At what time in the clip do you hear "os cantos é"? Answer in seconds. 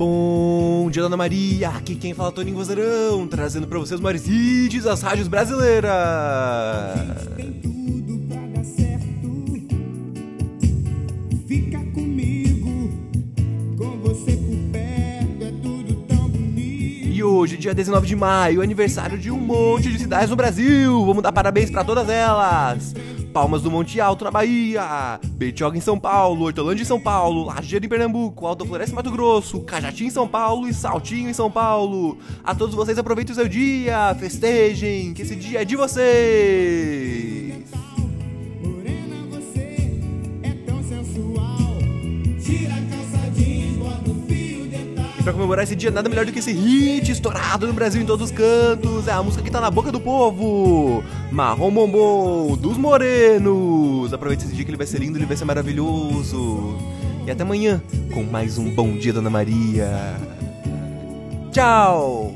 48.30-49.12